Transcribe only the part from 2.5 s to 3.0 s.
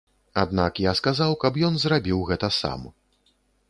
сам.